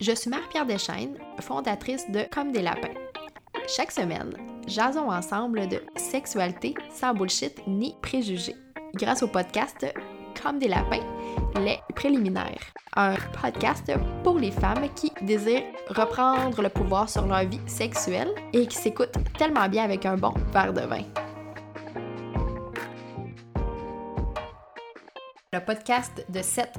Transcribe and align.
Je 0.00 0.12
suis 0.12 0.28
Marie-Pierre 0.28 0.66
Deschaines, 0.66 1.16
fondatrice 1.40 2.10
de 2.10 2.24
Comme 2.32 2.50
des 2.50 2.62
lapins. 2.62 2.94
Chaque 3.68 3.92
semaine, 3.92 4.34
jasons 4.66 5.08
ensemble 5.08 5.68
de 5.68 5.80
sexualité 5.94 6.74
sans 6.92 7.14
bullshit 7.14 7.64
ni 7.68 7.94
préjugés. 8.02 8.56
Grâce 8.94 9.22
au 9.22 9.28
podcast 9.28 9.86
Comme 10.42 10.58
des 10.58 10.66
lapins, 10.66 11.04
les 11.60 11.78
préliminaires. 11.94 12.64
Un 12.96 13.14
podcast 13.40 13.92
pour 14.24 14.40
les 14.40 14.50
femmes 14.50 14.88
qui 14.96 15.12
désirent 15.22 15.62
reprendre 15.88 16.60
le 16.60 16.70
pouvoir 16.70 17.08
sur 17.08 17.24
leur 17.26 17.44
vie 17.44 17.60
sexuelle 17.66 18.34
et 18.52 18.66
qui 18.66 18.76
s'écoutent 18.76 19.16
tellement 19.38 19.68
bien 19.68 19.84
avec 19.84 20.04
un 20.06 20.16
bon 20.16 20.34
verre 20.52 20.72
de 20.72 20.80
vin. 20.80 21.04
Le 25.52 25.64
podcast 25.64 26.26
de 26.28 26.42
cette 26.42 26.74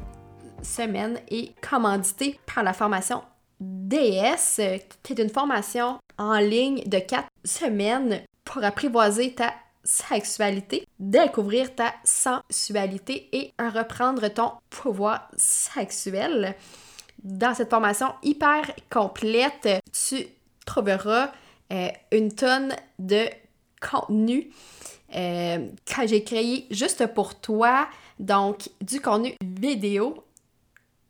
semaine 0.66 1.20
est 1.30 1.54
commandité 1.62 2.40
par 2.54 2.64
la 2.64 2.74
formation 2.74 3.24
DS, 3.60 4.60
qui 5.04 5.14
est 5.14 5.20
une 5.20 5.30
formation 5.30 6.00
en 6.18 6.38
ligne 6.38 6.84
de 6.86 7.00
quatre 7.00 7.30
semaines 7.44 8.22
pour 8.44 8.64
apprivoiser 8.64 9.34
ta 9.34 9.54
sexualité, 9.84 10.88
découvrir 11.00 11.74
ta 11.76 11.94
sensualité 12.04 13.30
et 13.32 13.54
reprendre 13.60 14.28
ton 14.30 14.52
pouvoir 14.70 15.30
sexuel. 15.38 16.56
Dans 17.24 17.54
cette 17.54 17.70
formation 17.70 18.08
hyper 18.24 18.72
complète, 18.90 19.70
tu 19.92 20.28
trouveras 20.66 21.32
euh, 21.72 21.88
une 22.12 22.34
tonne 22.34 22.74
de 23.00 23.26
contenu 23.80 24.52
euh, 25.16 25.68
que 25.86 26.08
j'ai 26.08 26.24
créé 26.24 26.68
juste 26.72 27.08
pour 27.14 27.40
toi. 27.40 27.88
Donc, 28.20 28.70
du 28.82 29.00
contenu 29.00 29.36
vidéo 29.44 30.25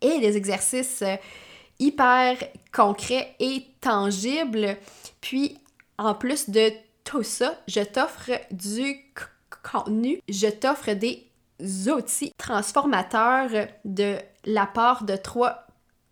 et 0.02 0.20
des 0.20 0.38
exercices 0.38 1.02
euh, 1.02 1.16
hyper 1.80 2.38
concrets 2.74 3.36
et 3.40 3.66
tangibles. 3.82 4.78
Puis, 5.22 5.58
en 5.98 6.14
plus 6.14 6.50
de 6.50 6.72
tout 7.04 7.24
ça, 7.24 7.60
je 7.68 7.82
t'offre 7.82 8.32
du 8.52 8.96
contenu, 9.64 10.20
je 10.28 10.48
t'offre 10.48 10.92
des 10.92 11.30
outils 11.88 12.32
transformateurs 12.38 13.68
de 13.86 14.18
la 14.46 14.66
part 14.66 15.04
de 15.04 15.16
trois 15.16 15.66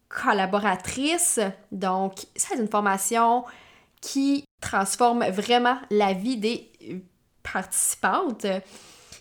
collaboratrices. 0.10 1.40
Donc, 1.72 2.14
c'est 2.36 2.56
une 2.56 2.68
formation 2.70 3.44
qui 4.02 4.46
transforme 4.62 5.26
vraiment 5.30 5.78
la 5.90 6.14
vie 6.14 6.38
des 6.38 6.72
participantes. 7.42 8.46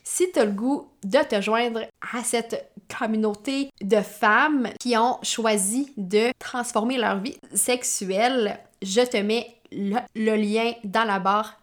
Si 0.05 0.31
tu 0.33 0.39
as 0.39 0.45
le 0.45 0.53
goût 0.53 0.89
de 1.05 1.19
te 1.19 1.41
joindre 1.41 1.81
à 2.13 2.23
cette 2.25 2.73
communauté 2.99 3.71
de 3.81 4.01
femmes 4.01 4.69
qui 4.81 4.97
ont 4.97 5.19
choisi 5.23 5.93
de 5.97 6.33
transformer 6.39 6.99
leur 6.99 7.19
vie 7.19 7.37
sexuelle, 7.55 8.59
je 8.83 9.03
te 9.03 9.19
mets 9.19 9.55
le, 9.71 10.37
lien 10.37 10.73
dans 10.85 11.05
la 11.05 11.19
barre 11.19 11.59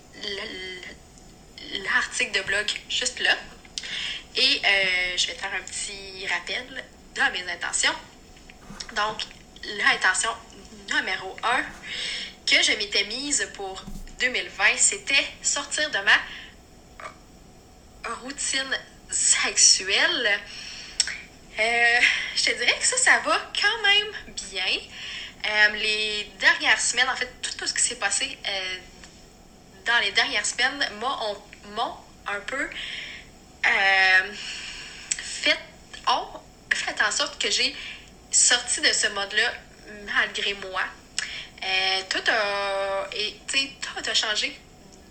l'article 1.93 2.31
de 2.31 2.41
blog 2.45 2.67
juste 2.89 3.19
là. 3.19 3.35
Et 4.35 4.61
euh, 4.63 5.17
je 5.17 5.27
vais 5.27 5.33
faire 5.33 5.51
un 5.53 5.61
petit 5.61 6.27
rappel 6.27 6.83
de 7.15 7.21
mes 7.33 7.51
intentions. 7.51 7.93
Donc, 8.95 9.21
l'intention 9.63 10.31
numéro 10.93 11.35
1 11.43 11.63
que 12.45 12.63
je 12.63 12.71
m'étais 12.77 13.03
mise 13.05 13.47
pour 13.53 13.83
2020, 14.19 14.77
c'était 14.77 15.27
sortir 15.41 15.89
de 15.91 15.97
ma 15.99 16.17
routine 18.21 18.79
sexuelle 19.11 20.39
euh, 21.59 21.99
je 22.35 22.43
te 22.43 22.51
dirais 22.51 22.77
que 22.79 22.85
ça, 22.85 22.97
ça 22.97 23.19
va 23.19 23.51
quand 23.59 23.81
même 23.83 24.07
bien. 24.33 24.79
Euh, 25.45 25.69
les 25.75 26.31
dernières 26.39 26.79
semaines, 26.79 27.09
en 27.09 27.15
fait, 27.15 27.29
tout, 27.41 27.67
ce 27.67 27.73
qui 27.73 27.81
s'est 27.81 27.95
passé 27.95 28.37
euh, 28.47 28.75
dans 29.85 29.99
les 29.99 30.11
dernières 30.11 30.45
semaines 30.45 30.89
m'ont 30.99 31.97
un 32.27 32.39
peu 32.41 32.69
fait, 35.17 35.59
ont 36.07 36.27
fait 36.73 37.01
en 37.01 37.11
sorte 37.11 37.41
que 37.41 37.49
j'ai 37.49 37.75
sorti 38.31 38.81
de 38.81 38.93
ce 38.93 39.07
mode-là 39.07 39.53
malgré 40.05 40.53
moi. 40.53 40.83
tout, 42.09 42.31
a, 42.31 43.09
et, 43.13 43.35
tout 43.81 44.09
a 44.09 44.13
changé 44.13 44.57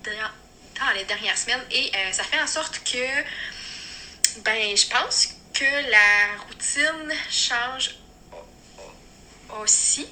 dans, 0.05 0.81
dans, 0.81 0.93
les 0.93 1.05
dernières 1.05 1.37
semaines 1.37 1.65
et 1.71 1.91
ça 2.13 2.23
fait 2.25 2.41
en 2.41 2.47
sorte 2.47 2.81
que 2.85 3.23
ben 4.43 4.77
je 4.77 4.87
pense 4.87 5.27
que 5.27 5.38
la 5.65 6.43
routine 6.47 7.13
change 7.31 7.97
aussi. 9.61 10.07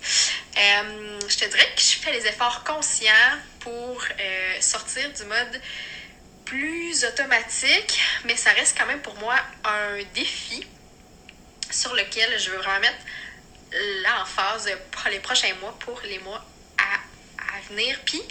Euh, 0.56 1.20
je 1.28 1.36
te 1.36 1.44
dirais 1.44 1.68
que 1.74 1.82
je 1.82 1.98
fais 1.98 2.12
les 2.12 2.26
efforts 2.26 2.64
conscients 2.64 3.12
pour 3.60 4.02
euh, 4.18 4.60
sortir 4.60 5.12
du 5.12 5.24
mode 5.24 5.60
plus 6.44 7.04
automatique, 7.04 8.00
mais 8.24 8.36
ça 8.36 8.50
reste 8.52 8.76
quand 8.78 8.86
même 8.86 9.02
pour 9.02 9.14
moi 9.16 9.36
un 9.64 9.98
défi 10.14 10.66
sur 11.70 11.94
lequel 11.94 12.38
je 12.38 12.50
veux 12.50 12.58
vraiment 12.58 12.80
mettre 12.80 13.04
l'emphase 14.04 14.70
pour 14.90 15.10
les 15.10 15.18
prochains 15.18 15.54
mois, 15.60 15.76
pour 15.80 16.00
les 16.02 16.18
mois 16.20 16.44
à, 16.78 17.56
à 17.56 17.60
venir. 17.68 17.98
Puis 18.04 18.22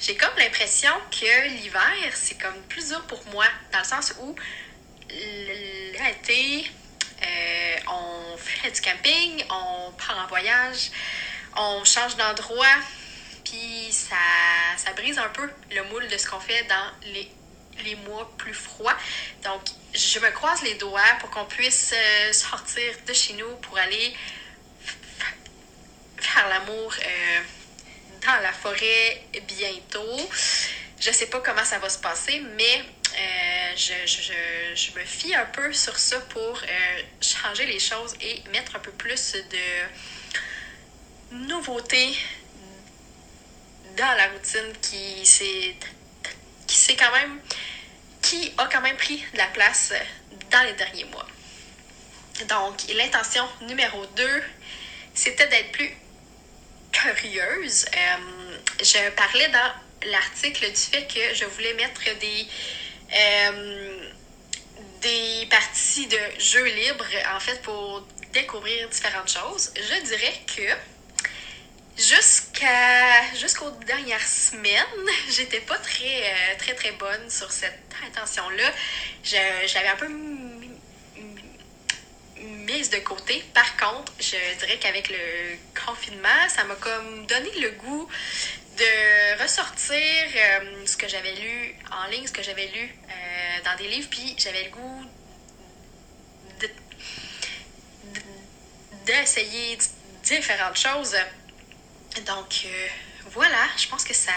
j'ai 0.00 0.16
comme 0.16 0.36
l'impression 0.38 0.92
que 1.10 1.48
l'hiver, 1.48 2.10
c'est 2.14 2.40
comme 2.40 2.60
plus 2.68 2.88
dur 2.88 3.02
pour 3.06 3.24
moi, 3.26 3.46
dans 3.72 3.80
le 3.80 3.84
sens 3.84 4.14
où 4.20 4.34
l'été, 5.14 6.70
euh, 7.22 7.76
on 7.88 8.36
fait 8.36 8.70
du 8.70 8.80
camping, 8.80 9.44
on 9.50 9.92
part 9.92 10.18
en 10.24 10.26
voyage, 10.28 10.90
on 11.56 11.84
change 11.84 12.16
d'endroit, 12.16 12.76
puis 13.44 13.90
ça, 13.90 14.16
ça 14.76 14.92
brise 14.92 15.18
un 15.18 15.28
peu 15.28 15.48
le 15.72 15.84
moule 15.84 16.08
de 16.08 16.18
ce 16.18 16.26
qu'on 16.26 16.40
fait 16.40 16.64
dans 16.64 17.08
les, 17.12 17.30
les 17.84 17.94
mois 17.96 18.30
plus 18.36 18.54
froids. 18.54 18.96
Donc, 19.42 19.62
je 19.94 20.18
me 20.18 20.30
croise 20.30 20.62
les 20.62 20.74
doigts 20.74 21.00
pour 21.20 21.30
qu'on 21.30 21.44
puisse 21.44 21.92
euh, 21.92 22.32
sortir 22.32 22.92
de 23.06 23.12
chez 23.12 23.34
nous 23.34 23.56
pour 23.56 23.78
aller 23.78 24.14
faire 26.16 26.48
l'amour 26.48 26.94
euh, 26.98 27.40
dans 28.26 28.42
la 28.42 28.52
forêt 28.52 29.22
bientôt. 29.46 30.28
Je 31.00 31.10
sais 31.10 31.26
pas 31.26 31.40
comment 31.40 31.64
ça 31.64 31.78
va 31.78 31.88
se 31.88 31.98
passer, 31.98 32.40
mais 32.56 32.84
euh, 33.16 33.76
je, 33.76 34.98
me 34.98 35.04
fie 35.04 35.34
un 35.34 35.46
peu 35.46 35.72
sur 35.72 35.98
ça 35.98 36.20
pour 36.20 36.60
euh, 36.62 37.02
changer 37.20 37.66
les 37.66 37.78
choses 37.78 38.14
et 38.20 38.42
mettre 38.50 38.76
un 38.76 38.80
peu 38.80 38.92
plus 38.92 39.32
de 39.32 41.36
nouveautés 41.46 42.16
dans 43.96 44.12
la 44.16 44.28
routine 44.28 44.72
qui 44.80 45.24
s'est 45.24 45.76
qui 46.66 46.96
quand 46.96 47.12
même 47.12 47.40
qui 48.22 48.52
a 48.56 48.66
quand 48.66 48.80
même 48.80 48.96
pris 48.96 49.24
de 49.32 49.38
la 49.38 49.46
place 49.48 49.92
dans 50.50 50.62
les 50.62 50.72
derniers 50.72 51.04
mois. 51.04 51.26
Donc, 52.48 52.82
l'intention 52.94 53.46
numéro 53.62 54.04
2, 54.06 54.42
c'était 55.14 55.46
d'être 55.46 55.72
plus 55.72 55.90
curieuse. 56.90 57.84
Euh, 57.94 58.58
je 58.80 59.10
parlais 59.10 59.48
dans 59.48 60.10
l'article 60.10 60.68
du 60.68 60.76
fait 60.76 61.06
que 61.06 61.34
je 61.34 61.44
voulais 61.44 61.74
mettre 61.74 62.02
des 62.18 62.46
euh, 63.14 64.10
des 65.00 65.46
parties 65.50 66.06
de 66.06 66.18
jeux 66.38 66.64
libres, 66.64 67.06
en 67.34 67.40
fait, 67.40 67.60
pour 67.62 68.06
découvrir 68.32 68.88
différentes 68.88 69.30
choses. 69.30 69.72
Je 69.76 70.02
dirais 70.06 70.34
que 70.56 72.02
jusqu'à 72.02 73.34
jusqu'aux 73.34 73.70
dernières 73.86 74.26
semaines, 74.26 75.06
j'étais 75.30 75.60
pas 75.60 75.78
très, 75.78 76.22
euh, 76.22 76.58
très, 76.58 76.74
très 76.74 76.92
bonne 76.92 77.30
sur 77.30 77.50
cette 77.52 77.80
intention-là. 78.06 78.70
J'avais 79.22 79.88
un 79.88 79.96
peu 79.96 80.08
mise 82.64 82.90
de 82.90 82.98
côté. 82.98 83.44
Par 83.54 83.76
contre, 83.76 84.12
je 84.18 84.58
dirais 84.58 84.78
qu'avec 84.78 85.08
le 85.08 85.56
confinement, 85.86 86.48
ça 86.48 86.64
m'a 86.64 86.74
comme 86.76 87.26
donné 87.26 87.50
le 87.60 87.70
goût 87.70 88.08
de 88.76 89.42
ressortir 89.42 89.96
euh, 89.96 90.86
ce 90.86 90.96
que 90.96 91.08
j'avais 91.08 91.34
lu 91.34 91.74
en 91.92 92.10
ligne, 92.10 92.26
ce 92.26 92.32
que 92.32 92.42
j'avais 92.42 92.66
lu 92.66 92.94
euh, 93.08 93.62
dans 93.64 93.76
des 93.76 93.88
livres, 93.88 94.08
puis 94.10 94.34
j'avais 94.38 94.64
le 94.64 94.70
goût 94.70 95.04
d'essayer 99.04 99.78
différentes 100.22 100.78
choses. 100.78 101.16
Donc, 102.24 102.62
euh, 102.64 102.88
voilà, 103.26 103.68
je 103.76 103.86
pense 103.88 104.02
que 104.04 104.14
ça. 104.14 104.32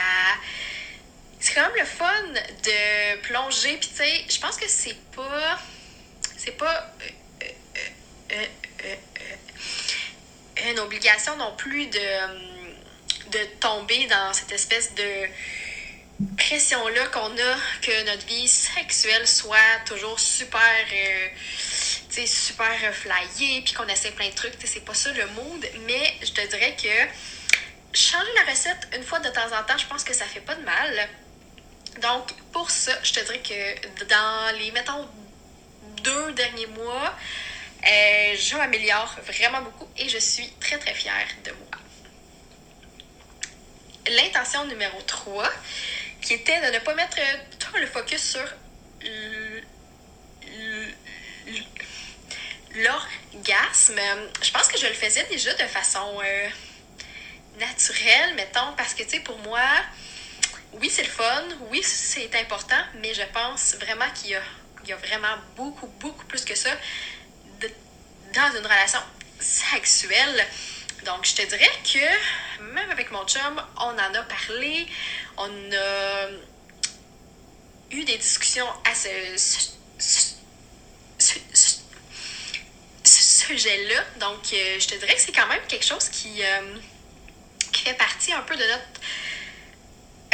C'est 1.39 1.53
quand 1.53 1.61
même 1.61 1.79
le 1.79 1.85
fun 1.85 2.23
de 2.33 3.21
plonger. 3.21 3.77
Puis, 3.77 3.89
tu 3.89 3.95
sais, 3.95 4.25
je 4.29 4.39
pense 4.39 4.57
que 4.57 4.67
c'est 4.67 4.97
pas. 5.15 5.59
C'est 6.37 6.57
pas. 6.57 6.93
une 10.69 10.79
obligation 10.79 11.37
non 11.37 11.55
plus 11.55 11.85
de, 11.85 12.56
de 13.31 13.59
tomber 13.59 14.05
dans 14.07 14.33
cette 14.33 14.51
espèce 14.51 14.93
de 14.95 15.27
pression-là 16.37 17.07
qu'on 17.07 17.31
a 17.31 17.57
que 17.81 18.05
notre 18.05 18.25
vie 18.25 18.47
sexuelle 18.47 19.27
soit 19.27 19.57
toujours 19.85 20.19
super, 20.19 20.61
euh, 20.91 22.25
super 22.25 22.93
flyée, 22.93 23.61
puis 23.61 23.73
qu'on 23.73 23.87
essaie 23.87 24.11
plein 24.11 24.29
de 24.29 24.35
trucs. 24.35 24.53
C'est 24.63 24.83
pas 24.83 24.95
ça 24.95 25.11
le 25.11 25.27
mood, 25.27 25.69
mais 25.85 26.15
je 26.21 26.31
te 26.31 26.47
dirais 26.47 26.75
que 26.81 27.97
changer 27.97 28.31
la 28.35 28.51
recette 28.51 28.87
une 28.95 29.03
fois 29.03 29.19
de 29.19 29.29
temps 29.29 29.47
en 29.47 29.63
temps, 29.63 29.77
je 29.77 29.85
pense 29.85 30.03
que 30.03 30.13
ça 30.13 30.25
fait 30.25 30.41
pas 30.41 30.55
de 30.55 30.63
mal. 30.63 31.09
Donc, 32.01 32.31
pour 32.51 32.69
ça, 32.69 32.91
je 33.03 33.13
te 33.13 33.19
dirais 33.21 33.39
que 33.39 34.05
dans 34.05 34.57
les, 34.57 34.71
mettons, 34.71 35.07
deux 36.03 36.31
derniers 36.33 36.67
mois, 36.67 37.15
euh, 37.85 38.35
je 38.35 38.55
m'améliore 38.55 39.15
vraiment 39.25 39.61
beaucoup 39.61 39.87
et 39.97 40.09
je 40.09 40.17
suis 40.17 40.49
très 40.59 40.77
très 40.77 40.93
fière 40.93 41.27
de 41.43 41.51
moi. 41.51 41.66
L'intention 44.09 44.65
numéro 44.65 45.01
3, 45.01 45.49
qui 46.21 46.33
était 46.33 46.59
de 46.61 46.73
ne 46.73 46.79
pas 46.79 46.93
mettre 46.95 47.17
tout 47.59 47.77
le 47.77 47.87
focus 47.87 48.31
sur 48.31 48.45
l'orgasme. 52.75 53.99
Je 54.41 54.51
pense 54.51 54.67
que 54.67 54.77
je 54.77 54.87
le 54.87 54.93
faisais 54.93 55.23
déjà 55.25 55.53
de 55.53 55.63
façon 55.63 56.19
euh, 56.23 56.49
naturelle, 57.59 58.35
mettons, 58.35 58.73
parce 58.77 58.93
que, 58.93 59.03
tu 59.03 59.09
sais, 59.09 59.19
pour 59.19 59.37
moi, 59.39 59.61
oui, 60.73 60.89
c'est 60.89 61.03
le 61.03 61.09
fun, 61.09 61.43
oui, 61.71 61.81
c'est 61.83 62.33
important, 62.35 62.81
mais 63.01 63.13
je 63.13 63.23
pense 63.33 63.75
vraiment 63.75 64.09
qu'il 64.15 64.31
y 64.31 64.35
a, 64.35 64.43
y 64.87 64.93
a 64.93 64.97
vraiment 64.97 65.37
beaucoup, 65.55 65.87
beaucoup 65.99 66.25
plus 66.25 66.45
que 66.45 66.55
ça 66.55 66.71
dans 68.33 68.57
une 68.57 68.65
relation 68.65 68.99
sexuelle. 69.39 70.45
Donc, 71.07 71.25
je 71.25 71.35
te 71.35 71.41
dirais 71.41 71.71
que 71.85 72.63
même 72.73 72.91
avec 72.91 73.11
mon 73.11 73.25
chum, 73.25 73.63
on 73.77 73.93
en 73.93 73.97
a 73.97 74.23
parlé, 74.23 74.85
on 75.37 75.71
a 75.71 76.27
eu 77.91 78.03
des 78.03 78.17
discussions 78.17 78.67
à 78.83 78.93
ce, 78.93 79.07
sujet-là. 83.05 84.03
Donc, 84.19 84.51
euh, 84.51 84.79
je 84.81 84.87
te 84.87 84.95
dirais 84.95 85.15
que 85.15 85.21
c'est 85.21 85.31
quand 85.31 85.47
même 85.47 85.65
quelque 85.69 85.85
chose 85.85 86.09
qui, 86.09 86.43
euh, 86.43 86.75
qui 87.71 87.83
fait 87.83 87.93
partie 87.93 88.33
un 88.33 88.41
peu 88.41 88.57
de 88.57 88.63
notre 88.63 88.99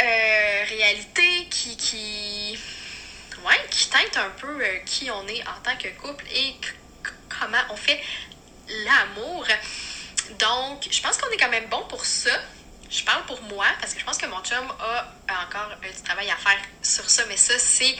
euh, 0.02 0.64
réalité, 0.70 1.46
qui, 1.50 1.76
qui, 1.76 2.58
ouais, 3.46 3.60
qui 3.70 3.88
teinte 3.90 4.16
un 4.16 4.30
peu 4.30 4.60
qui 4.84 5.08
on 5.12 5.28
est 5.28 5.42
en 5.42 5.60
tant 5.62 5.76
que 5.76 5.86
couple 6.00 6.24
et 6.34 6.56
comment 7.28 7.62
on 7.70 7.76
fait 7.76 8.02
l'amour. 8.68 9.46
Donc, 10.38 10.88
je 10.90 11.00
pense 11.02 11.16
qu'on 11.18 11.30
est 11.30 11.36
quand 11.36 11.50
même 11.50 11.68
bon 11.68 11.82
pour 11.88 12.04
ça. 12.04 12.30
Je 12.90 13.02
parle 13.04 13.24
pour 13.26 13.40
moi 13.42 13.66
parce 13.80 13.94
que 13.94 14.00
je 14.00 14.04
pense 14.04 14.18
que 14.18 14.26
mon 14.26 14.42
chum 14.42 14.66
a 14.80 15.46
encore 15.46 15.76
du 15.80 16.02
travail 16.02 16.30
à 16.30 16.36
faire 16.36 16.60
sur 16.82 17.08
ça, 17.08 17.24
mais 17.28 17.36
ça, 17.36 17.58
c'est 17.58 17.96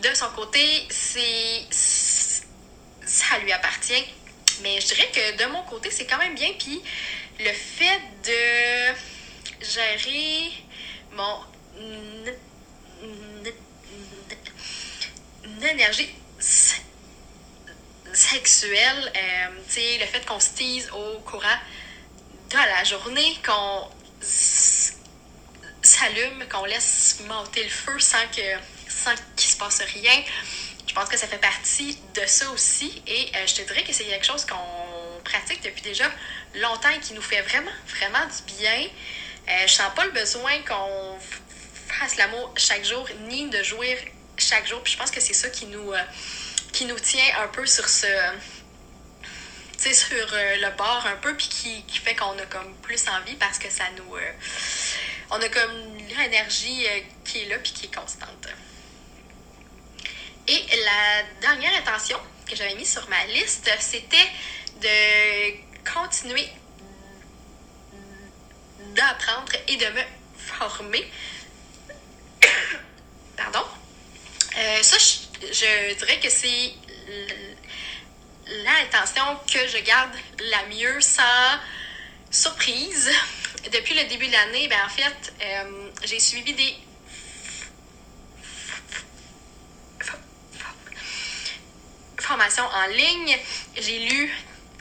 de 0.00 0.14
son 0.14 0.30
côté, 0.30 0.86
c'est 0.90 1.66
ça 1.70 3.38
lui 3.38 3.52
appartient. 3.52 4.04
Mais 4.62 4.80
je 4.80 4.86
dirais 4.86 5.10
que 5.12 5.44
de 5.44 5.50
mon 5.50 5.62
côté, 5.64 5.90
c'est 5.90 6.06
quand 6.06 6.18
même 6.18 6.34
bien. 6.34 6.52
Puis 6.58 6.82
le 7.38 7.52
fait 7.52 8.00
de 8.24 8.94
gérer 9.64 10.52
mon 11.12 11.40
énergie 15.62 16.10
sexuelle, 18.14 19.12
euh, 19.16 19.48
le 19.76 20.06
fait 20.06 20.24
qu'on 20.26 20.40
se 20.40 20.50
tease 20.50 20.90
au 20.90 21.18
courant 21.20 21.58
de 22.50 22.56
la 22.56 22.84
journée, 22.84 23.36
qu'on 23.44 23.88
s'allume, 25.82 26.44
qu'on 26.50 26.64
laisse 26.64 27.20
monter 27.26 27.64
le 27.64 27.70
feu 27.70 27.98
sans 27.98 28.26
que 28.34 28.42
sans 28.88 29.14
qu'il 29.36 29.50
se 29.50 29.56
passe 29.56 29.80
rien. 29.80 30.22
Je 30.86 30.94
pense 30.94 31.08
que 31.08 31.16
ça 31.16 31.26
fait 31.26 31.38
partie 31.38 31.98
de 32.14 32.26
ça 32.26 32.50
aussi. 32.50 33.02
Et 33.06 33.30
euh, 33.34 33.46
je 33.46 33.54
te 33.54 33.62
dirais 33.62 33.82
que 33.82 33.92
c'est 33.92 34.04
quelque 34.04 34.26
chose 34.26 34.44
qu'on 34.44 35.20
pratique 35.24 35.62
depuis 35.62 35.82
déjà 35.82 36.10
longtemps 36.56 36.90
et 36.90 37.00
qui 37.00 37.14
nous 37.14 37.22
fait 37.22 37.40
vraiment, 37.42 37.70
vraiment 37.86 38.26
du 38.26 38.54
bien. 38.54 38.88
Euh, 39.48 39.66
je 39.66 39.72
sens 39.72 39.92
pas 39.94 40.04
le 40.04 40.12
besoin 40.12 40.52
qu'on 40.68 41.18
fasse 41.88 42.16
l'amour 42.16 42.52
chaque 42.56 42.84
jour, 42.84 43.08
ni 43.28 43.48
de 43.48 43.62
jouir 43.62 43.96
chaque 44.36 44.66
jour. 44.66 44.80
Je 44.84 44.96
pense 44.96 45.10
que 45.10 45.20
c'est 45.20 45.34
ça 45.34 45.48
qui 45.48 45.66
nous, 45.66 45.92
euh, 45.92 46.02
qui 46.72 46.86
nous 46.86 46.98
tient 46.98 47.42
un 47.42 47.48
peu 47.48 47.66
sur 47.66 47.88
ce. 47.88 48.06
sur 49.78 50.26
le 50.32 50.76
bord 50.76 51.06
un 51.06 51.16
peu, 51.16 51.36
puis 51.36 51.48
qui, 51.48 51.84
qui 51.84 51.98
fait 51.98 52.14
qu'on 52.14 52.38
a 52.38 52.46
comme 52.46 52.74
plus 52.82 53.04
envie 53.08 53.36
parce 53.36 53.58
que 53.58 53.70
ça 53.70 53.84
nous. 53.96 54.16
on 55.30 55.40
a 55.40 55.48
comme 55.48 55.96
l'énergie 56.18 56.86
qui 57.24 57.42
est 57.42 57.48
là, 57.48 57.58
puis 57.58 57.72
qui 57.72 57.86
est 57.86 57.94
constante. 57.94 58.48
Et 60.48 60.66
la 60.84 61.22
dernière 61.40 61.74
intention 61.78 62.18
que 62.48 62.56
j'avais 62.56 62.74
mise 62.74 62.90
sur 62.90 63.08
ma 63.08 63.24
liste, 63.26 63.70
c'était 63.78 64.28
de 64.80 65.92
continuer 65.92 66.48
d'apprendre 68.94 69.52
et 69.68 69.76
de 69.76 69.86
me 69.86 70.02
former. 70.36 71.10
Pardon. 73.36 73.64
Euh, 74.58 74.82
ça, 74.82 74.98
je, 74.98 75.21
dirais 75.94 76.20
que 76.20 76.30
c'est 76.30 76.74
l'intention 78.64 79.22
que 79.52 79.66
je 79.68 79.78
garde 79.78 80.12
la 80.50 80.66
mieux 80.66 81.00
sans 81.00 81.58
surprise. 82.30 83.10
Depuis 83.72 83.94
le 83.94 84.04
début 84.04 84.26
de 84.26 84.32
l'année, 84.32 84.68
ben, 84.68 84.78
en 84.84 84.88
fait, 84.88 85.32
euh, 85.42 85.90
j'ai 86.04 86.18
suivi 86.18 86.52
des 86.52 86.76
formation 92.32 92.64
en 92.64 92.86
ligne. 92.86 93.36
J'ai 93.76 93.98
lu 94.08 94.32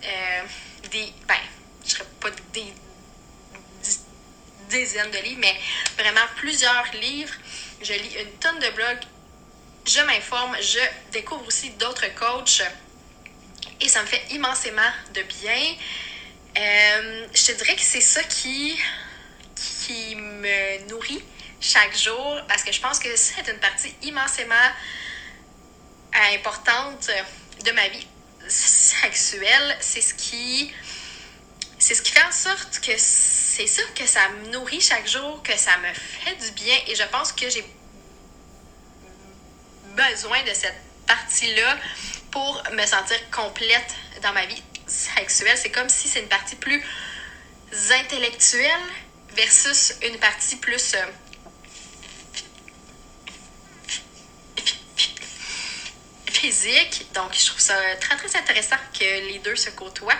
euh, 0.03 0.43
des. 0.91 1.13
Ben, 1.27 1.35
je 1.83 1.91
serais 1.91 2.05
pas 2.19 2.29
des 2.53 2.73
dizaines 4.69 5.11
de 5.11 5.17
livres, 5.17 5.41
mais 5.41 5.59
vraiment 5.97 6.27
plusieurs 6.37 6.85
livres. 6.93 7.33
Je 7.81 7.93
lis 7.93 8.15
une 8.21 8.31
tonne 8.39 8.59
de 8.59 8.69
blogs. 8.69 9.03
Je 9.85 10.01
m'informe. 10.01 10.55
Je 10.61 10.79
découvre 11.11 11.45
aussi 11.47 11.71
d'autres 11.71 12.13
coachs. 12.15 12.61
Et 13.79 13.87
ça 13.87 14.01
me 14.01 14.07
fait 14.07 14.23
immensément 14.31 14.91
de 15.13 15.21
bien. 15.23 15.75
Euh, 16.57 17.27
je 17.33 17.45
te 17.45 17.51
dirais 17.53 17.75
que 17.75 17.81
c'est 17.81 18.01
ça 18.01 18.23
qui, 18.23 18.77
qui 19.55 20.15
me 20.15 20.87
nourrit 20.89 21.23
chaque 21.59 21.95
jour 21.97 22.41
parce 22.47 22.63
que 22.63 22.71
je 22.71 22.81
pense 22.81 22.99
que 22.99 23.15
c'est 23.15 23.47
une 23.47 23.59
partie 23.59 23.93
immensément 24.03 24.55
importante 26.35 27.09
de 27.63 27.71
ma 27.71 27.87
vie 27.87 28.07
sexuelle. 28.47 29.77
C'est 29.79 30.01
ce 30.01 30.13
qui. 30.13 30.71
C'est 31.79 31.95
ce 31.95 32.03
qui 32.03 32.11
fait 32.11 32.23
en 32.23 32.31
sorte 32.31 32.79
que 32.79 32.91
c'est 32.97 33.65
ça, 33.65 33.81
que 33.95 34.05
ça 34.05 34.29
me 34.29 34.49
nourrit 34.51 34.81
chaque 34.81 35.07
jour, 35.07 35.41
que 35.41 35.57
ça 35.57 35.75
me 35.77 35.91
fait 35.93 36.35
du 36.35 36.51
bien. 36.51 36.77
Et 36.87 36.95
je 36.95 37.03
pense 37.11 37.31
que 37.31 37.49
j'ai 37.49 37.65
besoin 39.95 40.41
de 40.43 40.53
cette 40.53 40.79
partie-là 41.07 41.77
pour 42.31 42.63
me 42.73 42.85
sentir 42.85 43.17
complète 43.31 43.95
dans 44.21 44.33
ma 44.33 44.45
vie 44.45 44.63
sexuelle. 44.87 45.57
C'est 45.57 45.71
comme 45.71 45.89
si 45.89 46.07
c'est 46.07 46.21
une 46.21 46.29
partie 46.29 46.55
plus 46.55 46.83
intellectuelle 47.91 48.81
versus 49.35 49.93
une 50.01 50.17
partie 50.19 50.57
plus 50.57 50.93
euh, 50.95 51.05
physique. 56.27 57.07
Donc, 57.13 57.33
je 57.33 57.45
trouve 57.45 57.59
ça 57.59 57.75
très, 57.99 58.17
très 58.17 58.35
intéressant 58.37 58.77
que 58.97 59.03
les 59.03 59.39
deux 59.39 59.55
se 59.55 59.69
côtoient. 59.69 60.17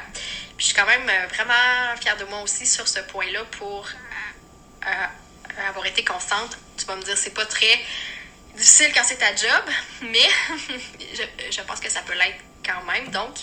Puis, 0.57 0.59
je 0.59 0.65
suis 0.67 0.75
quand 0.75 0.85
même 0.85 1.09
euh, 1.09 1.27
vraiment 1.27 1.97
fière 1.99 2.17
de 2.17 2.25
moi 2.25 2.41
aussi 2.41 2.65
sur 2.65 2.87
ce 2.87 2.99
point-là 2.99 3.43
pour 3.51 3.87
euh, 4.87 5.67
avoir 5.67 5.85
été 5.85 6.03
constante. 6.03 6.57
Tu 6.77 6.85
vas 6.85 6.95
me 6.95 7.03
dire, 7.03 7.17
c'est 7.17 7.33
pas 7.33 7.45
très 7.45 7.79
difficile 8.55 8.91
quand 8.93 9.03
c'est 9.03 9.17
ta 9.17 9.35
job, 9.35 9.63
mais 10.01 10.27
je, 11.51 11.61
pense 11.61 11.79
que 11.79 11.89
ça 11.89 12.01
peut 12.01 12.13
l'être 12.13 12.39
quand 12.65 12.83
même. 12.83 13.09
Donc, 13.09 13.35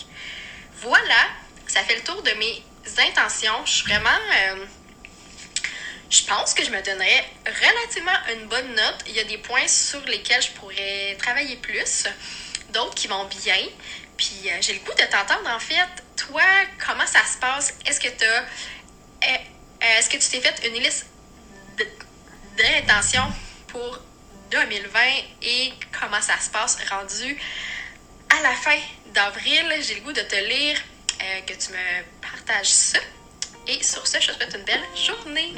voilà, 0.81 1.27
ça 1.67 1.83
fait 1.83 1.95
le 1.95 2.03
tour 2.03 2.21
de 2.21 2.31
mes 2.31 2.63
intentions. 2.97 3.65
Je 3.65 3.71
suis 3.71 3.91
vraiment. 3.91 4.09
Euh, 4.09 4.65
je 6.09 6.23
pense 6.23 6.55
que 6.55 6.63
je 6.63 6.71
me 6.71 6.81
donnerais 6.81 7.25
relativement 7.45 8.17
une 8.33 8.47
bonne 8.47 8.73
note. 8.73 9.03
Il 9.07 9.15
y 9.15 9.19
a 9.19 9.25
des 9.25 9.37
points 9.37 9.67
sur 9.67 10.01
lesquels 10.05 10.41
je 10.41 10.51
pourrais 10.51 11.15
travailler 11.19 11.55
plus, 11.57 12.07
d'autres 12.69 12.95
qui 12.95 13.07
vont 13.07 13.25
bien. 13.25 13.63
Puis 14.17 14.41
euh, 14.45 14.57
j'ai 14.61 14.73
le 14.73 14.79
goût 14.79 14.93
de 14.93 15.03
t'entendre 15.03 15.49
en 15.49 15.59
fait. 15.59 15.87
Toi, 16.17 16.41
comment 16.85 17.05
ça 17.05 17.23
se 17.25 17.37
passe? 17.37 17.73
Est-ce 17.85 17.99
que 17.99 18.09
tu 18.09 18.25
Est-ce 19.81 20.09
que 20.09 20.17
tu 20.17 20.29
t'es 20.29 20.41
fait 20.41 20.67
une 20.67 20.81
liste 20.81 21.05
d'intentions 22.57 23.31
pour 23.67 23.99
2020 24.51 24.99
et 25.41 25.73
comment 25.99 26.21
ça 26.21 26.37
se 26.39 26.49
passe 26.49 26.77
rendu 26.89 27.37
à 28.29 28.41
la 28.41 28.51
fin 28.51 28.77
d'avril. 29.13 29.65
J'ai 29.81 29.95
le 29.95 30.01
goût 30.01 30.13
de 30.13 30.21
te 30.21 30.35
lire, 30.35 30.77
euh, 31.21 31.41
que 31.41 31.53
tu 31.53 31.71
me 31.71 32.21
partages 32.21 32.67
ça. 32.67 32.99
Et 33.67 33.83
sur 33.83 34.05
ce, 34.07 34.19
je 34.19 34.27
te 34.27 34.33
souhaite 34.33 34.55
une 34.55 34.63
belle 34.63 34.83
journée. 34.95 35.53